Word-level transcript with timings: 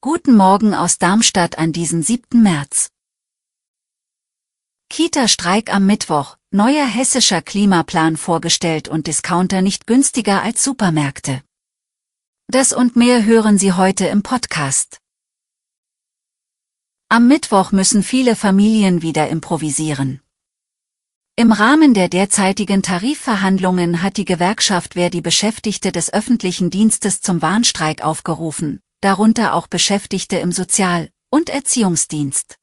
Guten 0.00 0.36
Morgen 0.36 0.72
aus 0.72 0.98
Darmstadt 0.98 1.58
an 1.58 1.72
diesem 1.72 2.00
7. 2.02 2.40
März. 2.40 2.90
Kita-Streik 4.88 5.74
am 5.74 5.86
Mittwoch, 5.86 6.36
neuer 6.52 6.86
hessischer 6.86 7.42
Klimaplan 7.42 8.16
vorgestellt 8.16 8.86
und 8.86 9.08
Discounter 9.08 9.62
nicht 9.62 9.88
günstiger 9.88 10.42
als 10.42 10.62
Supermärkte. 10.62 11.42
Das 12.46 12.72
und 12.72 12.94
mehr 12.94 13.24
hören 13.24 13.58
Sie 13.58 13.72
heute 13.72 14.06
im 14.06 14.22
Podcast. 14.22 15.00
Am 17.08 17.26
Mittwoch 17.26 17.72
müssen 17.72 18.04
viele 18.04 18.36
Familien 18.36 19.02
wieder 19.02 19.28
improvisieren. 19.28 20.20
Im 21.36 21.52
Rahmen 21.52 21.94
der 21.94 22.08
derzeitigen 22.08 22.82
Tarifverhandlungen 22.82 24.02
hat 24.02 24.16
die 24.16 24.24
Gewerkschaft 24.24 24.94
Verdi 24.94 25.20
Beschäftigte 25.20 25.90
des 25.90 26.12
öffentlichen 26.12 26.70
Dienstes 26.70 27.20
zum 27.20 27.40
Warnstreik 27.40 28.04
aufgerufen, 28.04 28.80
darunter 29.00 29.54
auch 29.54 29.66
Beschäftigte 29.66 30.36
im 30.36 30.52
Sozial- 30.52 31.08
und 31.30 31.48
Erziehungsdienst. 31.48 32.56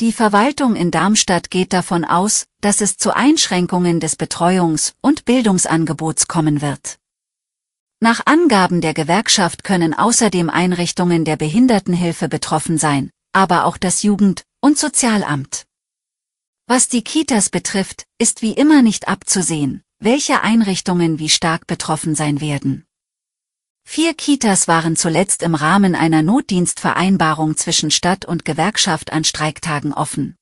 Die 0.00 0.12
Verwaltung 0.12 0.76
in 0.76 0.90
Darmstadt 0.90 1.50
geht 1.50 1.72
davon 1.72 2.04
aus, 2.04 2.46
dass 2.60 2.80
es 2.80 2.96
zu 2.96 3.14
Einschränkungen 3.14 4.00
des 4.00 4.18
Betreuungs- 4.18 4.94
und 5.02 5.24
Bildungsangebots 5.24 6.26
kommen 6.26 6.62
wird. 6.62 6.98
Nach 8.00 8.24
Angaben 8.24 8.80
der 8.80 8.94
Gewerkschaft 8.94 9.62
können 9.62 9.92
außerdem 9.92 10.48
Einrichtungen 10.48 11.26
der 11.26 11.36
Behindertenhilfe 11.36 12.28
betroffen 12.28 12.78
sein, 12.78 13.10
aber 13.32 13.66
auch 13.66 13.76
das 13.76 14.02
Jugend- 14.02 14.44
und 14.62 14.78
Sozialamt. 14.78 15.66
Was 16.72 16.86
die 16.86 17.02
Kitas 17.02 17.50
betrifft, 17.50 18.06
ist 18.18 18.42
wie 18.42 18.52
immer 18.52 18.80
nicht 18.80 19.08
abzusehen, 19.08 19.82
welche 19.98 20.42
Einrichtungen 20.42 21.18
wie 21.18 21.28
stark 21.28 21.66
betroffen 21.66 22.14
sein 22.14 22.40
werden. 22.40 22.86
Vier 23.82 24.14
Kitas 24.14 24.68
waren 24.68 24.94
zuletzt 24.94 25.42
im 25.42 25.56
Rahmen 25.56 25.96
einer 25.96 26.22
Notdienstvereinbarung 26.22 27.56
zwischen 27.56 27.90
Stadt 27.90 28.24
und 28.24 28.44
Gewerkschaft 28.44 29.12
an 29.12 29.24
Streiktagen 29.24 29.92
offen. 29.92 30.36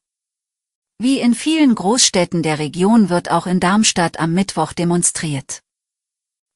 Wie 0.99 1.19
in 1.19 1.35
vielen 1.35 1.75
Großstädten 1.75 2.43
der 2.43 2.59
Region 2.59 3.09
wird 3.09 3.31
auch 3.31 3.47
in 3.47 3.59
Darmstadt 3.59 4.21
am 4.21 4.35
Mittwoch 4.35 4.75
demonstriert. 4.75 5.63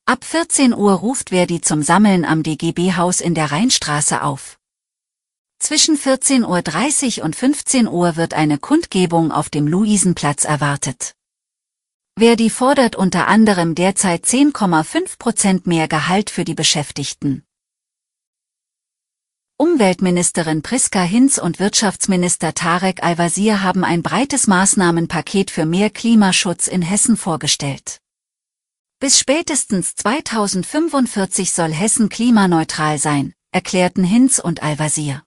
Ab 0.05 0.23
14 0.23 0.75
Uhr 0.75 0.93
ruft 0.93 1.31
Verdi 1.31 1.63
zum 1.63 1.81
Sammeln 1.81 2.27
am 2.27 2.43
DGB-Haus 2.43 3.23
in 3.23 3.35
der 3.35 3.51
Rheinstraße 3.51 4.23
auf. 4.23 4.59
Zwischen 5.63 5.97
14.30 5.97 7.19
Uhr 7.19 7.25
und 7.25 7.37
15 7.37 7.87
Uhr 7.87 8.17
wird 8.17 8.35
eine 8.35 8.59
Kundgebung 8.59 9.31
auf 9.31 9.49
dem 9.49 9.69
Luisenplatz 9.69 10.45
erwartet. 10.45 11.15
Verdi 12.19 12.51
fordert 12.51 12.97
unter 12.97 13.29
anderem 13.29 13.77
derzeit 13.77 14.25
10,5 14.25 15.19
Prozent 15.19 15.69
mehr 15.69 15.87
Gehalt 15.87 16.31
für 16.31 16.43
die 16.45 16.57
Beschäftigten. 16.57 17.45
Umweltministerin 19.57 20.63
Priska 20.63 21.03
Hinz 21.03 21.39
und 21.39 21.61
Wirtschaftsminister 21.61 22.55
Tarek 22.55 23.05
Al-Wazir 23.05 23.63
haben 23.63 23.85
ein 23.85 24.03
breites 24.03 24.49
Maßnahmenpaket 24.49 25.53
für 25.53 25.65
mehr 25.65 25.91
Klimaschutz 25.91 26.67
in 26.67 26.83
Hessen 26.83 27.17
vorgestellt. 27.17 28.01
Bis 28.99 29.17
spätestens 29.17 29.95
2045 29.95 31.53
soll 31.53 31.71
Hessen 31.71 32.09
klimaneutral 32.09 32.99
sein, 32.99 33.33
erklärten 33.53 34.03
Hinz 34.03 34.41
und 34.41 34.65
Al-Wazir. 34.65 35.23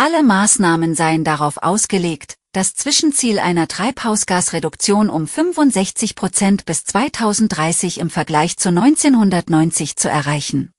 Alle 0.00 0.22
Maßnahmen 0.22 0.94
seien 0.94 1.24
darauf 1.24 1.56
ausgelegt, 1.56 2.36
das 2.52 2.72
Zwischenziel 2.74 3.40
einer 3.40 3.66
Treibhausgasreduktion 3.66 5.10
um 5.10 5.26
65 5.26 6.14
Prozent 6.14 6.66
bis 6.66 6.84
2030 6.84 7.98
im 7.98 8.08
Vergleich 8.08 8.56
zu 8.58 8.68
1990 8.68 9.96
zu 9.96 10.08
erreichen. 10.08 10.70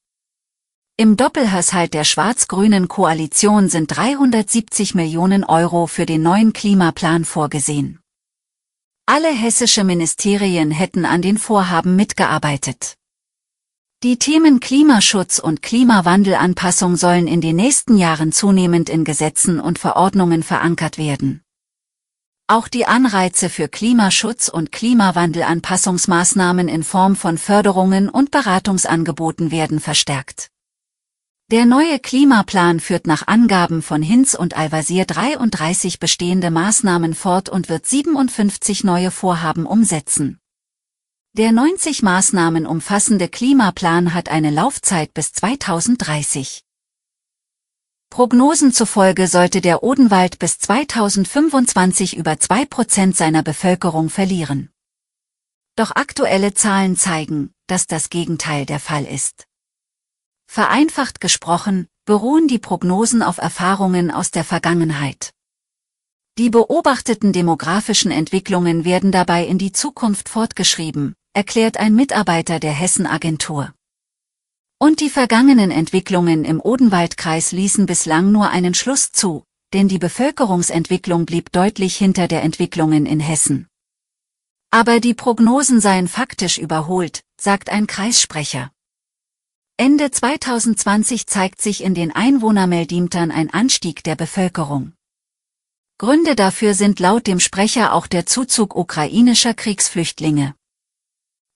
Im 0.96 1.18
Doppelhaushalt 1.18 1.94
der 1.94 2.06
schwarz-grünen 2.06 2.88
Koalition 2.88 3.68
sind 3.68 3.88
370 3.88 4.96
Millionen 4.96 5.44
Euro 5.44 5.88
für 5.88 6.06
den 6.06 6.22
neuen 6.22 6.54
Klimaplan 6.54 7.26
vorgesehen. 7.26 8.00
Alle 9.06 9.34
hessische 9.34 9.84
Ministerien 9.84 10.72
hätten 10.72 11.04
an 11.04 11.22
den 11.22 11.38
Vorhaben 11.38 11.98
mitgearbeitet. 11.98 12.96
Die 14.02 14.18
Themen 14.18 14.62
Klimaschutz 14.62 15.40
und 15.40 15.62
Klimawandelanpassung 15.62 16.96
sollen 16.96 17.28
in 17.28 17.42
den 17.42 17.58
nächsten 17.58 17.98
Jahren 17.98 18.32
zunehmend 18.32 18.90
in 18.90 19.04
Gesetzen 19.04 19.60
und 19.60 19.78
Verordnungen 19.78 20.42
verankert 20.42 20.98
werden. 20.98 21.42
Auch 22.48 22.70
die 22.70 22.86
Anreize 22.86 23.50
für 23.50 23.68
Klimaschutz 23.68 24.48
und 24.48 24.72
Klimawandelanpassungsmaßnahmen 24.72 26.70
in 26.70 26.84
Form 26.84 27.18
von 27.18 27.38
Förderungen 27.38 28.08
und 28.08 28.32
Beratungsangeboten 28.32 29.52
werden 29.52 29.82
verstärkt. 29.82 30.50
Der 31.52 31.66
neue 31.66 32.00
Klimaplan 32.00 32.80
führt 32.80 33.06
nach 33.06 33.28
Angaben 33.28 33.82
von 33.82 34.02
Hinz 34.02 34.34
und 34.34 34.56
Al-Wazir 34.56 35.04
33 35.04 36.00
bestehende 36.00 36.52
Maßnahmen 36.52 37.16
fort 37.16 37.50
und 37.50 37.68
wird 37.68 37.86
57 37.86 38.86
neue 38.86 39.12
Vorhaben 39.12 39.66
umsetzen. 39.66 40.39
Der 41.38 41.52
90 41.52 42.02
Maßnahmen 42.02 42.66
umfassende 42.66 43.28
Klimaplan 43.30 44.16
hat 44.16 44.30
eine 44.30 44.50
Laufzeit 44.50 45.14
bis 45.14 45.32
2030. 45.32 46.64
Prognosen 48.10 48.74
zufolge 48.74 49.28
sollte 49.28 49.62
der 49.62 49.84
Odenwald 49.84 50.40
bis 50.40 50.58
2025 50.58 52.18
über 52.18 52.32
2% 52.32 53.16
seiner 53.16 53.44
Bevölkerung 53.44 54.10
verlieren. 54.10 54.72
Doch 55.76 55.92
aktuelle 55.92 56.56
Zahlen 56.56 56.98
zeigen, 56.98 57.54
dass 57.68 57.86
das 57.86 58.10
Gegenteil 58.10 58.66
der 58.66 58.80
Fall 58.80 59.06
ist. 59.06 59.46
Vereinfacht 60.48 61.22
gesprochen, 61.22 61.88
beruhen 62.06 62.48
die 62.48 62.60
Prognosen 62.60 63.22
auf 63.22 63.38
Erfahrungen 63.38 64.10
aus 64.10 64.32
der 64.32 64.44
Vergangenheit. 64.44 65.32
Die 66.40 66.50
beobachteten 66.50 67.34
demografischen 67.34 68.10
Entwicklungen 68.10 68.84
werden 68.84 69.12
dabei 69.12 69.46
in 69.46 69.60
die 69.60 69.74
Zukunft 69.74 70.28
fortgeschrieben, 70.30 71.16
erklärt 71.40 71.78
ein 71.78 71.96
Mitarbeiter 71.96 72.60
der 72.60 72.74
Hessen-Agentur. 72.74 73.74
Und 74.78 75.00
die 75.00 75.10
vergangenen 75.10 75.72
Entwicklungen 75.72 76.44
im 76.44 76.60
Odenwaldkreis 76.60 77.54
ließen 77.54 77.86
bislang 77.86 78.34
nur 78.34 78.50
einen 78.50 78.74
Schluss 78.74 79.14
zu, 79.14 79.46
denn 79.72 79.88
die 79.88 80.00
Bevölkerungsentwicklung 80.00 81.26
blieb 81.26 81.54
deutlich 81.54 81.96
hinter 81.96 82.28
der 82.28 82.44
Entwicklungen 82.44 83.06
in 83.06 83.22
Hessen. 83.22 83.70
Aber 84.70 85.00
die 85.00 85.14
Prognosen 85.14 85.80
seien 85.80 86.10
faktisch 86.10 86.58
überholt, 86.58 87.22
sagt 87.40 87.70
ein 87.70 87.88
Kreissprecher. 87.88 88.70
Ende 89.78 90.12
2020 90.12 91.26
zeigt 91.26 91.62
sich 91.62 91.86
in 91.86 91.94
den 91.94 92.14
Einwohnermeldimtern 92.14 93.32
ein 93.32 93.50
Anstieg 93.50 94.04
der 94.04 94.18
Bevölkerung. 94.18 94.92
Gründe 96.00 96.36
dafür 96.36 96.74
sind 96.74 97.00
laut 97.00 97.28
dem 97.28 97.40
Sprecher 97.40 97.94
auch 97.94 98.08
der 98.08 98.26
Zuzug 98.26 98.76
ukrainischer 98.76 99.54
Kriegsflüchtlinge. 99.54 100.59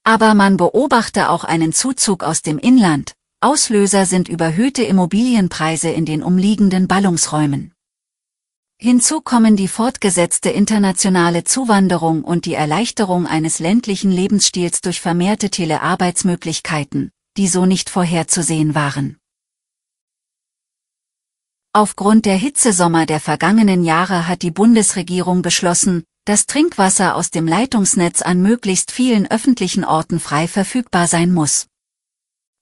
Aber 0.04 0.34
man 0.34 0.58
beobachte 0.58 1.30
auch 1.30 1.44
einen 1.44 1.72
Zuzug 1.74 2.24
aus 2.24 2.42
dem 2.42 2.58
Inland, 2.58 3.14
Auslöser 3.40 4.06
sind 4.06 4.30
überhöhte 4.30 4.84
Immobilienpreise 4.84 5.90
in 5.90 6.06
den 6.06 6.24
umliegenden 6.24 6.88
Ballungsräumen. 6.88 7.74
Hinzu 8.80 9.22
kommen 9.22 9.56
die 9.56 9.68
fortgesetzte 9.68 10.50
internationale 10.50 11.44
Zuwanderung 11.44 12.24
und 12.24 12.46
die 12.46 12.54
Erleichterung 12.54 13.28
eines 13.28 13.60
ländlichen 13.60 14.12
Lebensstils 14.12 14.82
durch 14.82 15.00
vermehrte 15.00 15.50
Telearbeitsmöglichkeiten, 15.50 17.12
die 17.38 17.48
so 17.48 17.66
nicht 17.66 17.90
vorherzusehen 17.90 18.76
waren. 18.76 19.18
Aufgrund 21.74 22.26
der 22.26 22.36
Hitzesommer 22.36 23.06
der 23.06 23.20
vergangenen 23.20 23.84
Jahre 23.84 24.28
hat 24.28 24.42
die 24.42 24.52
Bundesregierung 24.52 25.42
beschlossen, 25.42 26.04
dass 26.26 26.46
Trinkwasser 26.46 27.16
aus 27.16 27.32
dem 27.32 27.48
Leitungsnetz 27.48 28.22
an 28.22 28.42
möglichst 28.42 28.92
vielen 28.92 29.30
öffentlichen 29.30 29.84
Orten 29.84 30.20
frei 30.20 30.48
verfügbar 30.48 31.08
sein 31.08 31.34
muss. 31.34 31.68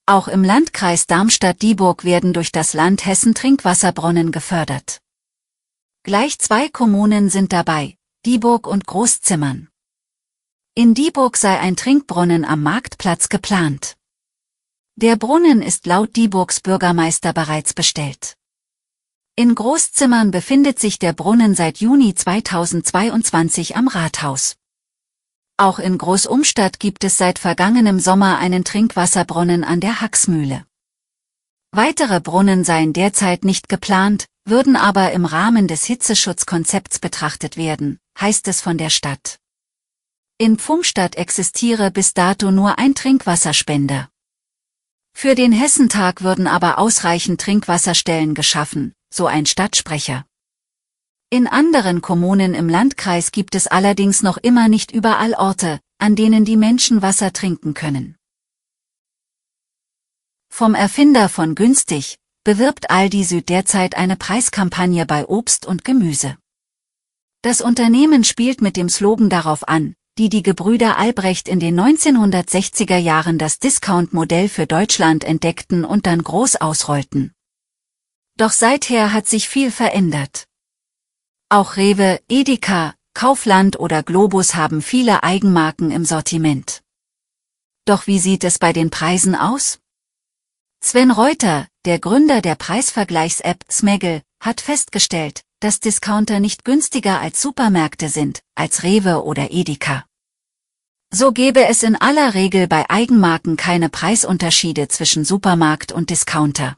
Auch 0.08 0.28
im 0.28 0.44
Landkreis 0.44 1.06
Darmstadt-Dieburg 1.06 2.04
werden 2.04 2.34
durch 2.34 2.52
das 2.52 2.74
Land 2.74 3.06
Hessen 3.06 3.36
Trinkwasserbrunnen 3.36 4.32
gefördert. 4.32 5.00
Gleich 6.04 6.40
zwei 6.40 6.70
Kommunen 6.70 7.30
sind 7.30 7.54
dabei, 7.54 7.96
Dieburg 8.26 8.66
und 8.66 8.88
Großzimmern. 8.88 9.70
In 10.74 10.96
Dieburg 10.96 11.38
sei 11.38 11.60
ein 11.60 11.76
Trinkbrunnen 11.76 12.46
am 12.46 12.64
Marktplatz 12.64 13.30
geplant. 13.30 13.98
Der 14.96 15.16
Brunnen 15.16 15.62
ist 15.62 15.86
laut 15.86 16.16
Dieburgs 16.16 16.62
Bürgermeister 16.62 17.34
bereits 17.34 17.74
bestellt. 17.74 18.38
In 19.38 19.56
Großzimmern 19.56 20.30
befindet 20.30 20.78
sich 20.80 21.00
der 21.00 21.14
Brunnen 21.14 21.56
seit 21.56 21.78
Juni 21.78 22.14
2022 22.14 23.78
am 23.78 23.88
Rathaus. 23.88 24.58
Auch 25.56 25.80
in 25.80 25.98
Großumstadt 25.98 26.82
gibt 26.82 27.06
es 27.06 27.18
seit 27.18 27.40
vergangenem 27.40 28.02
Sommer 28.02 28.40
einen 28.40 28.66
Trinkwasserbrunnen 28.66 29.64
an 29.64 29.80
der 29.80 30.02
Haxmühle. 30.02 30.66
Weitere 31.72 32.20
Brunnen 32.20 32.66
seien 32.66 32.92
derzeit 32.92 33.46
nicht 33.46 33.70
geplant, 33.70 34.26
würden 34.44 34.76
aber 34.76 35.14
im 35.14 35.24
Rahmen 35.24 35.70
des 35.70 35.86
Hitzeschutzkonzepts 35.86 37.00
betrachtet 37.00 37.56
werden, 37.56 38.00
heißt 38.20 38.50
es 38.50 38.60
von 38.60 38.78
der 38.78 38.90
Stadt. 38.90 39.40
In 40.38 40.58
Pfungstadt 40.58 41.16
existiere 41.16 41.90
bis 41.90 42.14
dato 42.14 42.52
nur 42.52 42.80
ein 42.80 42.96
Trinkwasserspender. 42.96 44.10
Für 45.14 45.36
den 45.36 45.54
Hessentag 45.54 46.22
würden 46.22 46.48
aber 46.48 46.80
ausreichend 46.80 47.40
Trinkwasserstellen 47.40 48.34
geschaffen, 48.34 48.94
so 49.14 49.28
ein 49.28 49.46
Stadtsprecher. 49.46 50.26
In 51.30 51.48
anderen 51.48 52.02
Kommunen 52.02 52.54
im 52.54 52.70
Landkreis 52.70 53.32
gibt 53.32 53.56
es 53.56 53.68
allerdings 53.68 54.24
noch 54.24 54.38
immer 54.38 54.68
nicht 54.68 54.92
überall 54.92 55.34
Orte, 55.34 55.80
an 55.98 56.16
denen 56.16 56.46
die 56.46 56.58
Menschen 56.58 57.02
Wasser 57.02 57.34
trinken 57.34 57.74
können. 57.74 58.16
Vom 60.50 60.76
Erfinder 60.76 61.30
von 61.30 61.56
günstig 61.56 62.18
bewirbt 62.44 62.90
Aldi 62.90 63.24
Süd 63.24 63.50
derzeit 63.50 63.96
eine 63.96 64.16
Preiskampagne 64.16 65.06
bei 65.06 65.26
Obst 65.26 65.66
und 65.66 65.86
Gemüse. 65.86 66.38
Das 67.42 67.62
Unternehmen 67.62 68.24
spielt 68.24 68.62
mit 68.62 68.78
dem 68.78 68.90
Slogan 68.90 69.30
darauf 69.30 69.68
an, 69.68 69.96
die 70.18 70.30
die 70.30 70.44
Gebrüder 70.44 70.98
Albrecht 70.98 71.48
in 71.48 71.60
den 71.60 71.80
1960er 71.80 72.98
Jahren 72.98 73.38
das 73.38 73.60
Discount-Modell 73.60 74.50
für 74.50 74.68
Deutschland 74.68 75.24
entdeckten 75.24 75.86
und 75.86 76.06
dann 76.06 76.24
groß 76.24 76.58
ausrollten. 76.58 77.34
Doch 78.38 78.52
seither 78.52 79.14
hat 79.14 79.28
sich 79.28 79.50
viel 79.50 79.72
verändert. 79.72 80.48
Auch 81.50 81.76
Rewe, 81.76 82.20
Edeka, 82.30 82.96
Kaufland 83.14 83.80
oder 83.80 84.04
Globus 84.04 84.56
haben 84.56 84.82
viele 84.82 85.24
Eigenmarken 85.24 85.92
im 85.92 86.06
Sortiment. 86.06 86.82
Doch 87.86 88.08
wie 88.08 88.20
sieht 88.20 88.44
es 88.44 88.58
bei 88.58 88.74
den 88.74 88.90
Preisen 88.90 89.36
aus? 89.36 89.80
Sven 90.84 91.12
Reuter, 91.12 91.68
der 91.86 92.00
Gründer 92.00 92.42
der 92.42 92.56
Preisvergleichs-App 92.56 93.66
Smeggle, 93.70 94.22
hat 94.40 94.62
festgestellt, 94.62 95.44
dass 95.60 95.80
Discounter 95.80 96.40
nicht 96.40 96.66
günstiger 96.66 97.20
als 97.20 97.42
Supermärkte 97.42 98.10
sind, 98.10 98.42
als 98.56 98.84
Rewe 98.84 99.24
oder 99.24 99.52
Edeka. 99.52 100.06
So 101.14 101.32
gäbe 101.34 101.66
es 101.68 101.84
in 101.84 101.96
aller 101.96 102.34
Regel 102.34 102.68
bei 102.68 102.90
Eigenmarken 102.90 103.58
keine 103.58 103.90
Preisunterschiede 103.90 104.88
zwischen 104.88 105.26
Supermarkt 105.26 105.92
und 105.92 106.10
Discounter. 106.10 106.78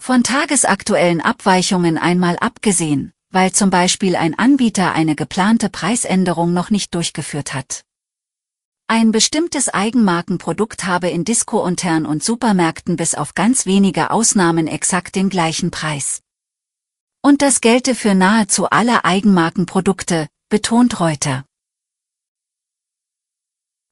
Von 0.00 0.22
tagesaktuellen 0.22 1.20
Abweichungen 1.20 1.98
einmal 1.98 2.38
abgesehen, 2.38 3.12
weil 3.30 3.52
zum 3.52 3.70
Beispiel 3.70 4.16
ein 4.16 4.38
Anbieter 4.38 4.92
eine 4.92 5.14
geplante 5.14 5.68
Preisänderung 5.68 6.52
noch 6.54 6.70
nicht 6.70 6.94
durchgeführt 6.94 7.52
hat. 7.52 7.84
Ein 8.86 9.12
bestimmtes 9.12 9.68
Eigenmarkenprodukt 9.68 10.86
habe 10.86 11.10
in 11.10 11.24
Disco-Untern 11.24 12.06
und 12.06 12.24
Supermärkten 12.24 12.96
bis 12.96 13.14
auf 13.14 13.34
ganz 13.34 13.66
wenige 13.66 14.10
Ausnahmen 14.10 14.66
exakt 14.66 15.14
den 15.14 15.28
gleichen 15.28 15.70
Preis. 15.70 16.22
Und 17.20 17.42
das 17.42 17.60
gelte 17.60 17.94
für 17.94 18.14
nahezu 18.14 18.70
alle 18.70 19.04
Eigenmarkenprodukte, 19.04 20.28
betont 20.48 21.00
Reuter. 21.00 21.44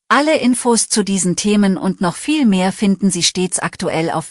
Alle 0.09 0.39
Infos 0.39 0.89
zu 0.89 1.03
diesen 1.03 1.37
Themen 1.37 1.77
und 1.77 2.01
noch 2.01 2.15
viel 2.15 2.47
mehr 2.47 2.73
finden 2.73 3.11
Sie 3.11 3.23
stets 3.23 3.59
aktuell 3.59 4.11
auf 4.11 4.31